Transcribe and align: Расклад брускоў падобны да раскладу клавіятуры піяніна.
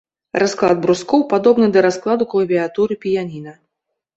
Расклад 0.43 0.77
брускоў 0.85 1.21
падобны 1.35 1.67
да 1.75 1.79
раскладу 1.87 2.29
клавіятуры 2.33 2.93
піяніна. 3.05 3.57